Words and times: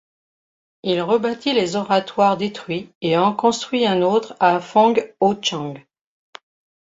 Il 0.81 0.99
rebâtit 1.03 1.53
les 1.53 1.75
oratoires 1.75 2.35
détruits 2.35 2.91
et 3.01 3.17
en 3.19 3.35
construit 3.35 3.85
un 3.85 4.01
autre 4.01 4.35
à 4.39 4.59
Fong-ho-tchang. 4.59 5.85